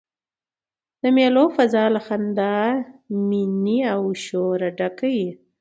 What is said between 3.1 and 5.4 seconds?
میني او شوره ډکه يي.